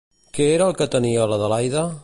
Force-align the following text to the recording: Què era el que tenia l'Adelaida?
Què 0.37 0.47
era 0.53 0.69
el 0.71 0.75
que 0.81 0.87
tenia 0.95 1.31
l'Adelaida? 1.33 1.89